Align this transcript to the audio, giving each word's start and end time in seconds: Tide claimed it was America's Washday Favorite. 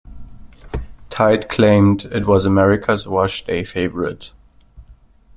Tide 1.11 1.47
claimed 1.47 2.05
it 2.05 2.25
was 2.25 2.43
America's 2.43 3.05
Washday 3.07 3.63
Favorite. 3.63 4.31